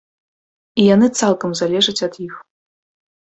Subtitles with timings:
[0.83, 2.33] І яны цалкам залежаць ад іх.